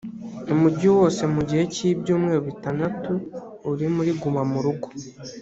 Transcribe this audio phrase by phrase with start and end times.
[0.53, 3.11] umugi wose mu gihe cy ibyumweru bitandatu
[3.71, 4.87] uri muri guma mu rugo